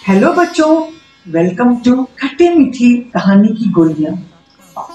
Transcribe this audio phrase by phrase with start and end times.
[0.00, 0.74] Hello बच्चों.
[1.28, 4.12] Welcome to खट्टे मीठी कहानी की गोलियाँ.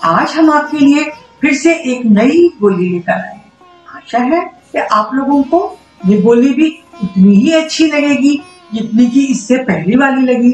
[0.04, 1.04] आज हम आपके लिए
[1.42, 3.40] फिर से एक नई गोली लेकर आए
[3.88, 4.40] आशा है
[4.72, 5.60] कि आप लोगों को
[6.06, 6.70] ये बोली भी
[7.04, 8.36] उतनी ही अच्छी लगेगी
[8.74, 10.52] जितनी की इससे पहली वाली लगी।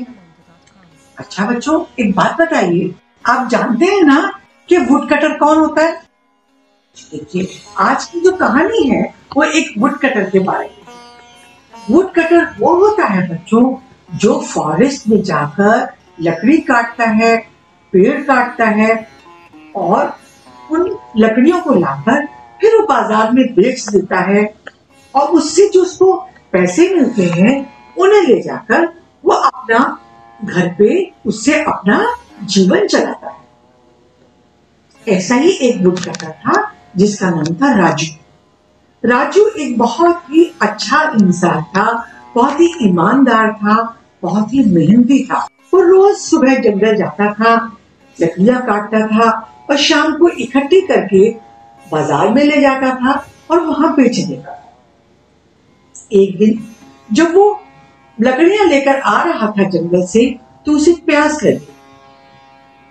[1.18, 2.94] अच्छा बच्चों, एक बात बताइए।
[3.26, 4.20] आप जानते हैं ना
[4.70, 5.94] कि वुड कटर कौन होता है?
[7.12, 7.48] देखिए,
[7.78, 9.02] आज की जो कहानी है,
[9.38, 13.64] वो एक वुड कटर के बारे में वुड कटर वो होता है, बच्चों
[14.16, 17.38] जो फॉरेस्ट में जाकर लकड़ी काटता है,
[17.94, 19.08] पेड़ काटता है
[19.76, 20.18] और
[20.72, 22.26] उन लकड़ियों को लाकर
[22.62, 24.54] फिर वो बाज़ार में बेच देता है
[25.16, 26.14] और उससे जो उसको
[26.52, 28.86] पैसे मिलते हैं, उन्हें ले जाकर
[29.26, 29.98] वो अपना
[30.46, 37.56] घर पे उससे अपना जीवन चलाता है। ऐसा ही एक वुड करता था, जिसका नाम
[37.56, 38.08] था राजू।
[39.10, 45.38] राजू एक बहुत ही अच्छा इंसान था, बहुत ही ईमानदार था बहुत ही मेहनती था।
[45.74, 47.54] वो रोज सुबह जंगल जाता था,
[48.18, 49.30] लकड़ियाँ काटता था
[49.70, 51.30] और शाम को इकट्ठी करके
[51.86, 53.14] बाज़ार में ले जाता था
[53.52, 54.58] और वहाँ बेच देता था।
[56.14, 56.60] एक दिन
[57.10, 57.46] जब वो
[58.18, 60.26] लकड़ियाँ लेकर आ रहा था जंगल से
[60.66, 61.68] तो उसे प्यास लगी।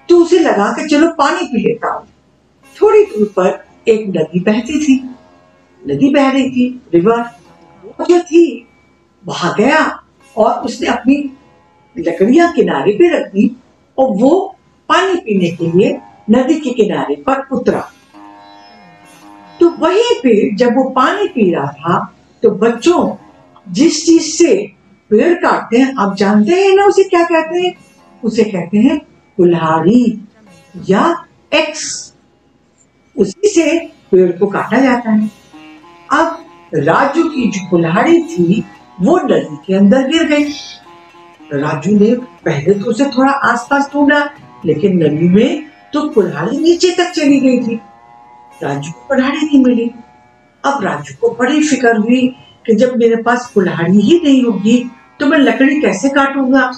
[0.09, 2.06] तो उसे लगा कि चलो पानी पी लेता हूँ।
[2.77, 4.97] थोड़ी दूर पर एक नदी बहती थी।
[5.83, 7.20] नदी बह रही थी, रिवर,
[7.84, 8.67] वो जो थी,
[9.25, 9.78] वहाँ गया।
[10.36, 11.17] और उसने अपनी
[11.97, 13.50] लकड़ियाँ किनारे पे रख दी
[13.98, 14.33] और वो
[14.89, 15.98] पानी पीने के लिए
[16.31, 17.81] नदी के किनारे पर उतरा।
[19.61, 21.98] तो वहीं पे जब वो पानी पी रहा था
[22.42, 23.17] तो बच्चों,
[23.67, 24.55] जिस चीज़ से
[25.11, 27.75] पेड़ काटते हैं, आप जानते हैं ना उसे क्या कहते हैं?
[28.22, 28.98] उसे कहते हैं
[29.39, 30.20] कुल्हाड़ी
[30.89, 31.05] या
[31.55, 32.15] एक्स
[33.17, 33.78] उसी से
[34.11, 35.31] पेड़ को काटा जाता है।
[36.12, 36.44] अब
[36.75, 38.65] राजू की जो कुल्हाड़ी थी
[39.03, 40.45] वो नदी के अंदर गिर गई।
[41.53, 44.19] राजू ने पहले तो उसे थोड़ा आसपास ढूंढा,
[44.67, 47.81] लेकिन नदी में तो कुल्हाड़ी नीचे तक चली गई थी।
[48.62, 49.91] राजू को कुल्हाड़ी नहीं मिली।
[50.65, 52.27] अब राजू को बड़ी फ़िक्र हुई
[52.66, 54.78] कि जब मेरे पास कुल्हाड़ी ही नहीं होगी
[55.21, 56.71] तो मैं लकड़ी कैसे काटूँगा?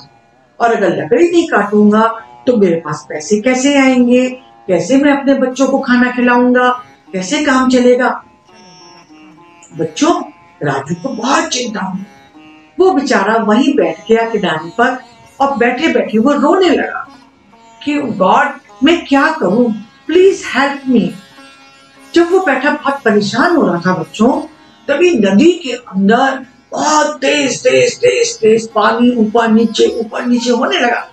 [0.60, 2.06] और अगर लकड़ी नहीं काटूँगा
[2.46, 4.28] तो मेरे पास पैसे कैसे आएँगे?
[4.68, 6.68] कैसे मैं अपने बच्चों को खाना खिलाऊँगा?
[7.12, 8.08] कैसे काम चलेगा?
[9.78, 10.20] बच्चों
[10.64, 12.04] राजू को बहुत चिंता हुई।
[12.80, 15.02] वो बेचारा वहीं बैठ गया किनारे पर
[15.40, 17.08] और बैठे बैठे वो रोने लगा
[17.84, 18.50] कि, गॉड,
[18.84, 19.72] मैं क्या करूँ?
[20.06, 21.14] प्लीज़ हेल्प मी
[22.14, 24.40] जब वो बैठा, बहुत परेशान हो रहा था बच्चों,
[24.88, 30.78] तभी नदी के अंदर बहुत तेज तेज तेज तेज पानी ऊपर नीचे ऊपर नीचे होने
[30.78, 31.08] लगा।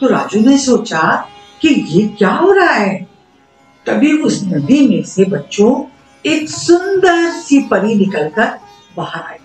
[0.00, 1.28] तो राजू ने सोचा
[1.62, 3.06] कि ये क्या हो रहा है?
[3.86, 5.95] तभी उस नदी में से बच्चों
[6.26, 8.58] एक सुंदर सी परी निकलकर
[8.96, 9.36] बाहर आई।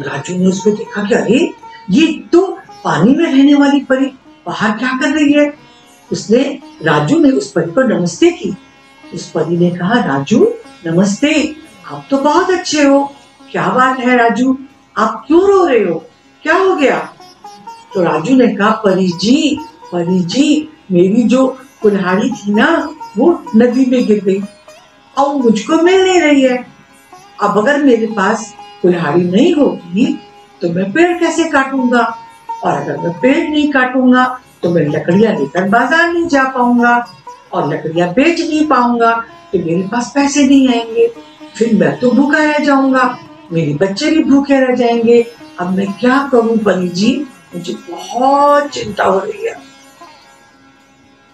[0.00, 1.50] राजू ने उसको देखा कि अरे,
[1.90, 4.06] ये तो पानी में रहने वाली परी
[4.46, 5.54] बाहर क्या कर रही है?
[6.12, 8.56] उसने, राजू ने उस परी को नमस्ते की।
[9.14, 10.54] उस परी ने कहा, राजू,
[10.86, 11.56] नमस्ते,
[11.92, 13.14] आप तो बहुत अच्छे हो।
[13.52, 14.58] क्या बात है, राजू?
[14.98, 16.04] आप क्यों रो रहे हो?
[16.42, 17.14] क्या हो गया?
[17.94, 19.58] तो राजू ने कहा, परी जी
[19.92, 24.42] परी जी, मेरी जो कुल्हाड़ी थी ना, वो नदी में गिर गई।
[25.16, 26.56] और मुझको मिल नहीं रही है।
[27.42, 28.52] अब अगर मेरे पास
[28.82, 30.06] कुल्हाड़ी नहीं होगी
[30.62, 32.02] तो मैं पेड़ कैसे काटूँगा?
[32.64, 34.24] और अगर मैं पेड़ नहीं काटूँगा
[34.62, 36.96] तो मैं लकड़ियाँ लेकर बाज़ार नहीं जा पाऊँगा
[37.52, 39.12] और लकड़ियाँ बेच नहीं पाऊँगा
[39.52, 41.06] तो मेरे पास पैसे नहीं आएँगे।
[41.56, 43.18] फिर मैं तो भूखा रह जाऊँगा,
[43.52, 45.20] मेरे बच्चे भी भूखे रह जाएँगे।
[45.60, 47.14] अब मैं क्या करूँ परी जी
[47.54, 49.54] मुझे बहुत चिंता हो रही है।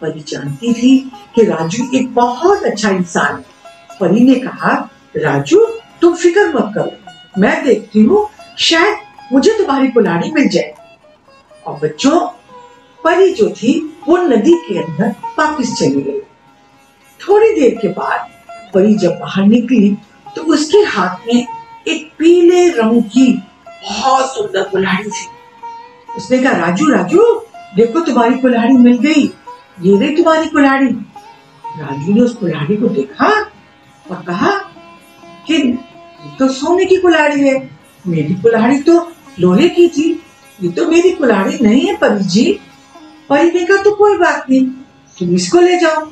[0.00, 0.98] परी जानती थी
[1.34, 3.49] कि राजू एक बहुत अच्छा इंसान है।
[4.00, 4.72] परी ने कहा,
[5.16, 5.64] राजू,
[6.00, 8.28] तुम फ़िक्र मत करो। मैं देखती हूँ,
[8.58, 8.98] शायद
[9.32, 10.74] मुझे तुम्हारी कुल्हाड़ी मिल जाए।
[11.66, 12.20] और बच्चों,
[13.04, 13.78] परी जो थी,
[14.08, 16.20] वो नदी के अंदर वापिस चली गई।
[17.20, 18.28] थोड़ी देर के बाद
[18.74, 19.96] परी जब बाहर निकली
[20.36, 21.46] तो उसके हाथ में
[21.88, 23.32] एक पीले रंग की
[23.66, 25.26] बहुत सुंदर कुल्हाड़ी थी।
[26.16, 27.22] उसने कहा, राजू राजू,
[27.76, 29.22] देखो तुम्हारी कुल्हाड़ी मिल गई।
[29.82, 33.28] ये रही तुम्हारी कुल्हाड़ी राजू ने उस कुल्हाड़ी को देखा
[34.10, 34.50] और कहा
[35.46, 35.58] कि
[36.38, 37.54] तो सोने की कुल्हाड़ी है।
[38.06, 40.10] मेरी कुल्हाड़ी तो लोहे की थी।
[40.62, 42.52] ये तो मेरी कुल्हाड़ी नहीं है, परी जी।
[43.28, 44.66] परी ने कहा तो कोई बात नहीं।
[45.18, 46.04] तुम इसको ले जाओ।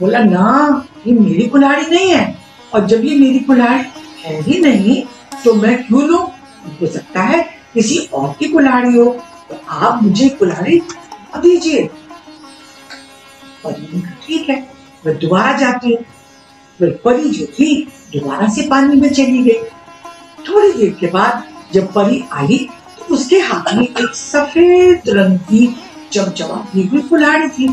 [0.00, 2.38] बोला, ना, ये मेरी कुल्हाड़ी नहीं है।
[2.74, 3.84] और जब ये मेरी कुल्हाड़ी
[4.22, 5.02] है ही नहीं
[5.44, 6.18] तो मैं क्यों लू?
[6.80, 7.42] हो सकता है
[7.74, 9.04] किसी और की कुल्हाड़ी हो।
[9.50, 10.80] तो आप मुझे कुल्हाड़ी
[11.36, 11.86] दीजिए।
[14.22, 14.56] ठीक है,
[15.06, 16.04] मैं दोबारा जाती हूँ।
[16.82, 17.74] परी जो थी,
[18.14, 19.62] दोबारा से पानी में चली गई।
[20.48, 21.42] थोड़ी देर के बाद
[21.74, 22.58] जब परी आई
[22.98, 25.66] तो उसके हाथ में एक सफ़ेद रंग की
[26.12, 27.68] चमचमाती हुई कुल्हाड़ी थी।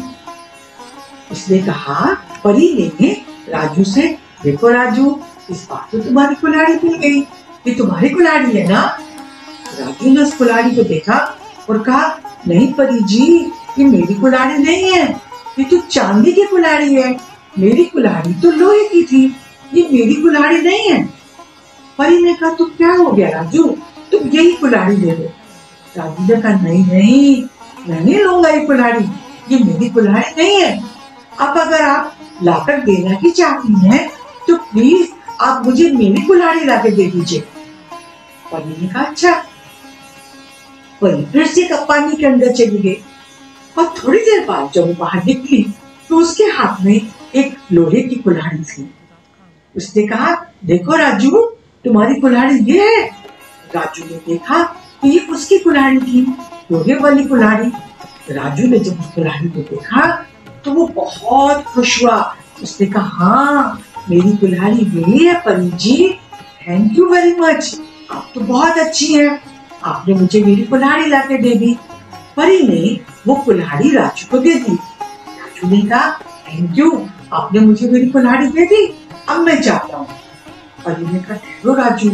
[1.31, 2.13] उसने कहा,
[2.43, 3.11] परी ने
[3.49, 4.07] राजू से,
[4.43, 5.19] देखो राजू,
[5.49, 7.19] इस बार तो तुम्हारी कुल्हाड़ी मिल गई।
[7.67, 8.81] ये तुम्हारी कुल्हाड़ी है ना?
[9.79, 11.17] राजू ने उस कुल्हाड़ी को देखा
[11.69, 13.25] और कहा, नहीं परी जी,
[13.79, 15.07] ये मेरी कुल्हाड़ी नहीं है,
[15.59, 17.11] ये तो चांदी की कुल्हाड़ी है।
[17.59, 19.25] मेरी कुल्हाड़ी तो लोहे की थी।
[19.73, 21.03] ये मेरी कुल्हाड़ी नहीं है।
[21.97, 23.63] परी ने कहा, तुम क्या हो गया राजू?
[24.11, 25.29] तुम यही कुल्हाड़ी ले लो।
[25.97, 27.43] राजू ने कहा, नहीं नहीं
[27.87, 29.05] मैं नहीं लूँगा ये कुल्हाड़ी।
[29.51, 30.71] ये मेरी कुल्हाड़ी नहीं है।
[31.39, 34.07] अब अगर आप लाकर देना ही चाहती हैं
[34.47, 35.07] तो प्लीज़
[35.41, 37.39] आप मुझे मेरी कुल्हाड़ी लाके दे दीजिए।
[38.51, 39.33] परी ने कहा अच्छा।
[41.01, 42.97] परी फिर से पानी के अंदर चली गई
[43.77, 45.65] और थोड़ी देर बाद जब वो बाहर निकली
[46.09, 46.99] तो उसके हाथ में
[47.35, 48.89] एक लोहे की कुल्हाड़ी थी।
[49.75, 50.35] उसने कहा,
[50.65, 51.41] देखो राजू,
[51.85, 53.05] तुम्हारी कुल्हाड़ी ये है।
[53.75, 54.63] राजू ने देखा
[55.01, 56.21] कि ये उसकी कुल्हाड़ी थी,
[56.71, 57.71] लोहे वाली कुल्हाड़ी।
[58.31, 60.05] राजू ने जब उस कुल्हाड़ी को देखा
[60.65, 66.09] तो वो बहुत खुश हुआ। उसने कहा हाँ मेरी कुल्हाड़ी यही है परी जी
[66.67, 67.79] थैंक यू वेरी मच
[68.11, 69.39] आप तो बहुत अच्छी हैं।
[69.83, 71.73] आपने मुझे मेरी कुल्हाड़ी लाके दे दी।
[72.37, 76.11] परी ने वो कुल्हाड़ी राजू को दे दी। राजू ने कहा
[76.47, 76.91] थैंक यू
[77.33, 80.07] आपने मुझे मेरी कुल्हाड़ी दे दी, अब मैं चाहता हूँ।
[80.85, 82.09] परी ने कहा ठहरो राजू।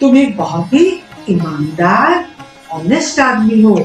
[0.00, 2.28] तुम एक बहुत ही ईमानदार
[2.72, 3.78] ऑनेस्ट आदमी हो।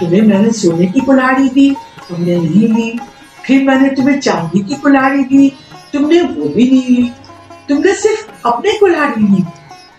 [0.00, 1.76] तुम्हें मैंने सोने की कुल्हाड़ी दी,
[2.08, 3.00] तुमने नहीं ली।
[3.46, 5.52] फिर मैंने तुम्हें चांदी की कुल्हाड़ी दी,
[5.92, 7.12] तुमने वो भी नहीं ली।
[7.68, 9.42] तुमने सिर्फ़ अपने कुल्हाड़ी ली।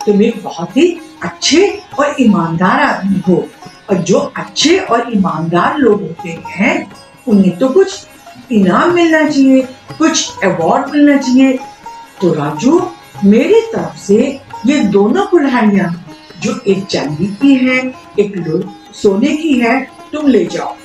[0.06, 3.48] तुम एक बहुत ही अच्छे और ईमानदार आदमी हो।
[3.90, 6.92] और जो अच्छे और ईमानदार लोग होते हैं,
[7.28, 8.08] उन्हें तो कुछ
[8.52, 9.62] इनाम मिलना चाहिए,
[9.98, 11.58] कुछ अवार्ड मिलना चाहिए।
[12.22, 12.80] तो राजू,
[13.26, 16.06] मेरी तरफ़ से ये दोनों कुल्हाड़ियाँ,
[16.42, 17.78] जो एक चांदी की है,
[18.20, 18.34] एक
[18.94, 19.80] सोने की है,
[20.14, 20.76] तुम ले जाओ।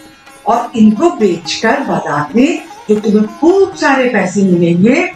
[0.46, 2.58] और इनको बेचकर बाज़ार में
[2.88, 5.10] जो तुम्हें खूब सारे पैसे मिलेंगे,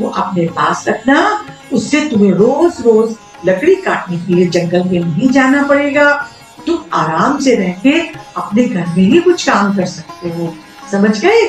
[0.00, 3.16] वो अपने पास रखना, उससे तुम्हें रोज रोज
[3.46, 6.12] लकड़ी काटने के लिए जंगल में नहीं जाना पड़ेगा।
[6.66, 7.98] तुम आराम से रह के
[8.36, 10.54] अपने घर में ही कुछ काम कर सकते हो।
[10.92, 11.42] समझ गए?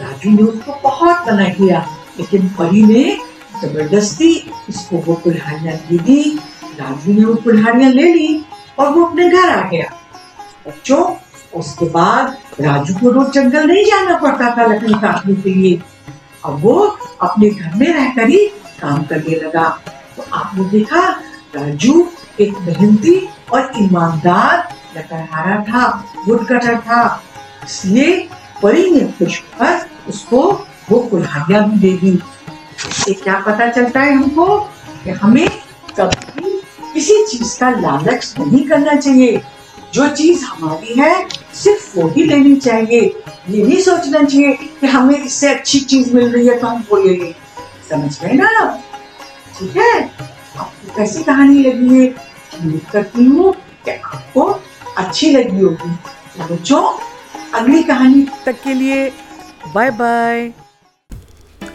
[0.00, 1.86] राजू ने उसको बहुत मना किया,
[2.18, 3.04] लेकिन परी ने
[3.62, 4.32] ज़बरदस्ती
[4.68, 6.22] उसको वो कुल्हाड़ियाँ दे दी,
[6.80, 8.44] राजू ने वो कुल्हाड़ियाँ ले ली
[8.78, 9.90] और वो अपने घर आ गया।
[10.66, 11.04] बच्चों,
[11.54, 15.80] उसके बाद राजू को रोज जंगल नहीं जाना पड़ता था लकड़ी काटने के लिए।
[16.44, 16.74] अब वो
[17.22, 18.46] अपने घर में रहकर ही
[18.80, 19.68] काम करने लगा।
[20.16, 21.00] तो आपने देखा,
[21.56, 22.08] राजू
[22.40, 23.16] एक मेहनती
[23.52, 25.86] और ईमानदार लकड़हारा था
[26.28, 27.02] वुड कटर था।
[27.64, 28.16] इसलिए
[28.62, 30.42] परी ने खुश होकर उसको
[30.90, 32.18] वो कुल्हाड़ियाँ भी दे दी
[32.88, 34.58] इससे क्या पता चलता है हमको
[35.04, 35.48] कि हमें
[36.00, 36.60] कभी
[36.94, 39.42] किसी चीज़ का लालच नहीं करना चाहिए।
[39.94, 43.00] जो चीज़ हमारी है, सिर्फ़ वो ही लेनी चाहिए।
[43.48, 46.96] ये नहीं सोचना चाहिए कि हमें इससे अच्छी चीज़ मिल रही है तो हम वो
[46.96, 47.34] ले लें।
[47.90, 48.82] समझ गए ना
[49.58, 50.02] ठीक है?
[50.56, 52.06] आपको कैसी कहानी लगी है?
[52.60, 53.52] उम्मीद करती हूँ
[53.84, 54.60] कि आपको
[54.98, 55.94] अच्छी लगी होगी।
[56.38, 56.82] तो बच्चों,
[57.54, 59.12] अगली कहानी तक के लिए
[59.66, 60.52] बाय बाय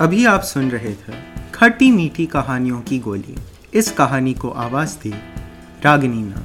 [0.02, 1.14] अभी आप सुन रहे थे
[1.54, 3.36] खट्टी मीठी कहानियों की गोली।
[3.74, 5.14] इस कहानी को आवाज़ दी
[5.84, 6.44] रागनी नाम।